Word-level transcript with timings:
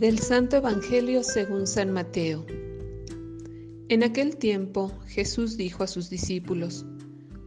Del 0.00 0.18
Santo 0.18 0.56
Evangelio 0.56 1.22
según 1.22 1.66
San 1.66 1.92
Mateo. 1.92 2.46
En 3.90 4.02
aquel 4.02 4.38
tiempo 4.38 4.98
Jesús 5.06 5.58
dijo 5.58 5.84
a 5.84 5.86
sus 5.86 6.08
discípulos, 6.08 6.86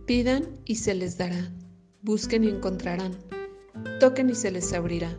Pidan 0.05 0.59
y 0.63 0.75
se 0.75 0.93
les 0.93 1.17
dará, 1.17 1.51
busquen 2.03 2.43
y 2.43 2.49
encontrarán, 2.49 3.17
toquen 3.99 4.29
y 4.29 4.35
se 4.35 4.51
les 4.51 4.71
abrirá, 4.71 5.17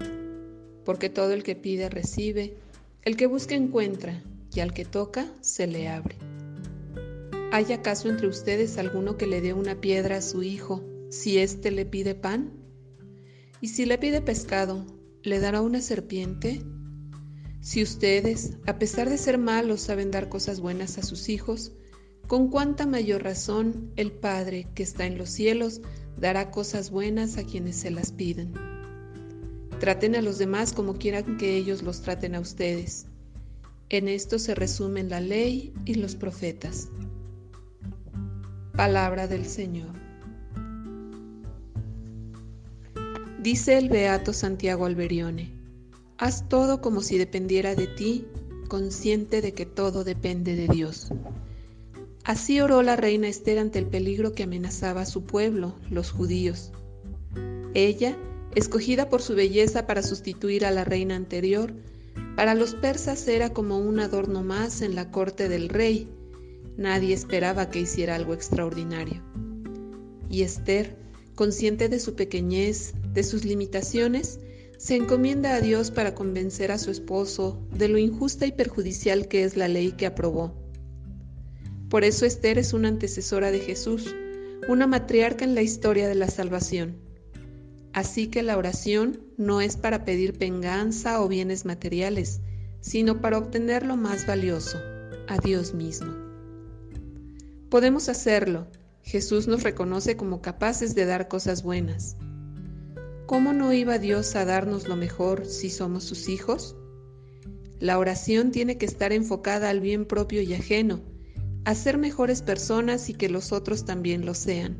porque 0.84 1.08
todo 1.08 1.32
el 1.32 1.42
que 1.42 1.56
pide 1.56 1.88
recibe, 1.88 2.56
el 3.02 3.16
que 3.16 3.26
busca 3.26 3.56
encuentra, 3.56 4.22
y 4.54 4.60
al 4.60 4.72
que 4.72 4.84
toca 4.84 5.26
se 5.40 5.66
le 5.66 5.88
abre. 5.88 6.14
¿Hay 7.50 7.72
acaso 7.72 8.08
entre 8.10 8.28
ustedes 8.28 8.78
alguno 8.78 9.16
que 9.16 9.26
le 9.26 9.40
dé 9.40 9.54
una 9.54 9.80
piedra 9.80 10.18
a 10.18 10.22
su 10.22 10.44
hijo 10.44 10.84
si 11.10 11.38
éste 11.38 11.72
le 11.72 11.84
pide 11.84 12.14
pan? 12.14 12.52
¿Y 13.60 13.66
si 13.66 13.86
le 13.86 13.98
pide 13.98 14.20
pescado, 14.20 14.86
le 15.24 15.40
dará 15.40 15.62
una 15.62 15.80
serpiente? 15.80 16.62
Si 17.64 17.82
ustedes, 17.82 18.58
a 18.66 18.78
pesar 18.78 19.08
de 19.08 19.16
ser 19.16 19.38
malos, 19.38 19.80
saben 19.80 20.10
dar 20.10 20.28
cosas 20.28 20.60
buenas 20.60 20.98
a 20.98 21.02
sus 21.02 21.30
hijos, 21.30 21.72
con 22.26 22.50
cuánta 22.50 22.86
mayor 22.86 23.22
razón 23.22 23.90
el 23.96 24.12
Padre 24.12 24.68
que 24.74 24.82
está 24.82 25.06
en 25.06 25.16
los 25.16 25.30
cielos 25.30 25.80
dará 26.18 26.50
cosas 26.50 26.90
buenas 26.90 27.38
a 27.38 27.44
quienes 27.44 27.76
se 27.76 27.90
las 27.90 28.12
piden. 28.12 28.52
Traten 29.80 30.14
a 30.14 30.20
los 30.20 30.36
demás 30.36 30.74
como 30.74 30.98
quieran 30.98 31.38
que 31.38 31.56
ellos 31.56 31.82
los 31.82 32.02
traten 32.02 32.34
a 32.34 32.40
ustedes. 32.40 33.06
En 33.88 34.08
esto 34.08 34.38
se 34.38 34.54
resumen 34.54 35.08
la 35.08 35.20
ley 35.20 35.72
y 35.86 35.94
los 35.94 36.16
profetas. 36.16 36.90
Palabra 38.76 39.26
del 39.26 39.46
Señor. 39.46 39.94
Dice 43.40 43.78
el 43.78 43.88
Beato 43.88 44.34
Santiago 44.34 44.84
Alberione. 44.84 45.63
Haz 46.16 46.48
todo 46.48 46.80
como 46.80 47.02
si 47.02 47.18
dependiera 47.18 47.74
de 47.74 47.88
ti, 47.88 48.26
consciente 48.68 49.40
de 49.42 49.52
que 49.52 49.66
todo 49.66 50.04
depende 50.04 50.54
de 50.54 50.68
Dios. 50.68 51.08
Así 52.24 52.60
oró 52.60 52.82
la 52.82 52.96
reina 52.96 53.28
Esther 53.28 53.58
ante 53.58 53.78
el 53.78 53.86
peligro 53.86 54.32
que 54.32 54.44
amenazaba 54.44 55.02
a 55.02 55.06
su 55.06 55.24
pueblo, 55.24 55.74
los 55.90 56.10
judíos. 56.10 56.72
Ella, 57.74 58.16
escogida 58.54 59.10
por 59.10 59.20
su 59.20 59.34
belleza 59.34 59.86
para 59.86 60.02
sustituir 60.02 60.64
a 60.64 60.70
la 60.70 60.84
reina 60.84 61.16
anterior, 61.16 61.74
para 62.36 62.54
los 62.54 62.74
persas 62.74 63.26
era 63.28 63.52
como 63.52 63.78
un 63.78 64.00
adorno 64.00 64.42
más 64.42 64.82
en 64.82 64.94
la 64.94 65.10
corte 65.10 65.48
del 65.48 65.68
rey. 65.68 66.08
Nadie 66.76 67.12
esperaba 67.12 67.70
que 67.70 67.80
hiciera 67.80 68.14
algo 68.14 68.34
extraordinario. 68.34 69.22
Y 70.30 70.42
Esther, 70.42 70.96
consciente 71.34 71.88
de 71.88 72.00
su 72.00 72.14
pequeñez, 72.14 72.94
de 73.12 73.22
sus 73.22 73.44
limitaciones, 73.44 74.40
se 74.84 74.96
encomienda 74.96 75.54
a 75.54 75.62
Dios 75.62 75.90
para 75.90 76.14
convencer 76.14 76.70
a 76.70 76.76
su 76.76 76.90
esposo 76.90 77.66
de 77.74 77.88
lo 77.88 77.96
injusta 77.96 78.44
y 78.44 78.52
perjudicial 78.52 79.28
que 79.28 79.44
es 79.44 79.56
la 79.56 79.66
ley 79.66 79.92
que 79.92 80.04
aprobó. 80.04 80.52
Por 81.88 82.04
eso 82.04 82.26
Esther 82.26 82.58
es 82.58 82.74
una 82.74 82.88
antecesora 82.88 83.50
de 83.50 83.60
Jesús, 83.60 84.14
una 84.68 84.86
matriarca 84.86 85.46
en 85.46 85.54
la 85.54 85.62
historia 85.62 86.06
de 86.06 86.14
la 86.14 86.28
salvación. 86.28 86.98
Así 87.94 88.26
que 88.26 88.42
la 88.42 88.58
oración 88.58 89.22
no 89.38 89.62
es 89.62 89.78
para 89.78 90.04
pedir 90.04 90.36
venganza 90.36 91.22
o 91.22 91.28
bienes 91.28 91.64
materiales, 91.64 92.42
sino 92.82 93.22
para 93.22 93.38
obtener 93.38 93.86
lo 93.86 93.96
más 93.96 94.26
valioso, 94.26 94.76
a 95.28 95.38
Dios 95.42 95.72
mismo. 95.72 96.12
Podemos 97.70 98.10
hacerlo. 98.10 98.66
Jesús 99.00 99.48
nos 99.48 99.62
reconoce 99.62 100.18
como 100.18 100.42
capaces 100.42 100.94
de 100.94 101.06
dar 101.06 101.28
cosas 101.28 101.62
buenas. 101.62 102.18
¿Cómo 103.26 103.54
no 103.54 103.72
iba 103.72 103.98
Dios 103.98 104.36
a 104.36 104.44
darnos 104.44 104.86
lo 104.86 104.96
mejor 104.96 105.46
si 105.46 105.70
somos 105.70 106.04
sus 106.04 106.28
hijos? 106.28 106.76
La 107.80 107.98
oración 107.98 108.50
tiene 108.50 108.76
que 108.76 108.84
estar 108.84 109.14
enfocada 109.14 109.70
al 109.70 109.80
bien 109.80 110.04
propio 110.04 110.42
y 110.42 110.52
ajeno, 110.52 111.00
a 111.64 111.74
ser 111.74 111.96
mejores 111.96 112.42
personas 112.42 113.08
y 113.08 113.14
que 113.14 113.30
los 113.30 113.50
otros 113.50 113.86
también 113.86 114.26
lo 114.26 114.34
sean. 114.34 114.76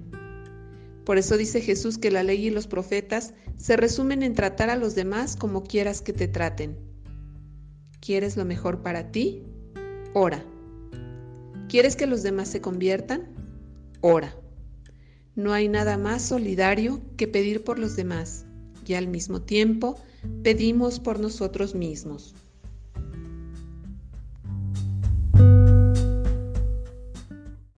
Por 1.06 1.16
eso 1.16 1.38
dice 1.38 1.62
Jesús 1.62 1.96
que 1.96 2.10
la 2.10 2.22
ley 2.22 2.46
y 2.46 2.50
los 2.50 2.66
profetas 2.66 3.32
se 3.56 3.78
resumen 3.78 4.22
en 4.22 4.34
tratar 4.34 4.68
a 4.68 4.76
los 4.76 4.94
demás 4.94 5.36
como 5.36 5.64
quieras 5.64 6.02
que 6.02 6.12
te 6.12 6.28
traten. 6.28 6.76
¿Quieres 8.00 8.36
lo 8.36 8.44
mejor 8.44 8.82
para 8.82 9.10
ti? 9.10 9.42
Ora. 10.12 10.44
¿Quieres 11.70 11.96
que 11.96 12.06
los 12.06 12.22
demás 12.22 12.48
se 12.48 12.60
conviertan? 12.60 13.34
Ora. 14.02 14.36
No 15.36 15.52
hay 15.52 15.68
nada 15.68 15.98
más 15.98 16.22
solidario 16.22 17.02
que 17.16 17.26
pedir 17.26 17.64
por 17.64 17.78
los 17.78 17.96
demás 17.96 18.46
y 18.86 18.94
al 18.94 19.08
mismo 19.08 19.42
tiempo 19.42 19.96
pedimos 20.42 21.00
por 21.00 21.18
nosotros 21.18 21.74
mismos. 21.74 22.34